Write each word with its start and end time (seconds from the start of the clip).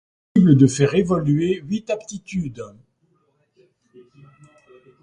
Il 0.33 0.41
est 0.41 0.45
possible 0.45 0.61
de 0.61 0.65
faire 0.65 0.95
évoluer 0.95 1.61
huit 1.63 1.91
aptitudes. 1.91 2.65